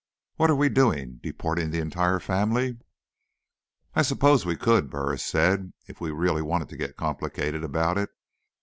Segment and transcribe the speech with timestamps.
[0.37, 2.79] What are we doing, deporting the entire family?"
[3.93, 8.09] "I suppose we could," Burris said, "if we really wanted to get complicated about it.